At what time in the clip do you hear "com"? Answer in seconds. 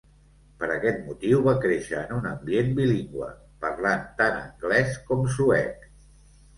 5.11-5.27